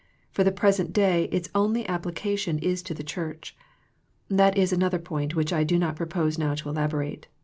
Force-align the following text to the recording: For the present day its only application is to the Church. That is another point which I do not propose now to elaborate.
For 0.31 0.43
the 0.43 0.51
present 0.51 0.93
day 0.93 1.25
its 1.25 1.49
only 1.53 1.87
application 1.87 2.57
is 2.57 2.81
to 2.81 2.95
the 2.95 3.03
Church. 3.03 3.55
That 4.29 4.57
is 4.57 4.73
another 4.73 4.97
point 4.97 5.35
which 5.35 5.53
I 5.53 5.63
do 5.63 5.77
not 5.77 5.95
propose 5.95 6.39
now 6.39 6.55
to 6.55 6.69
elaborate. 6.69 7.27